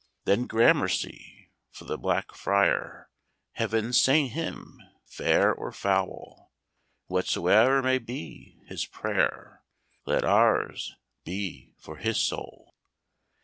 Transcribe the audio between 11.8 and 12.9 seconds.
his soul."